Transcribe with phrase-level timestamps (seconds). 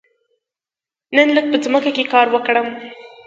[1.15, 2.67] نن لږ په ځمکه کې کار وکړم.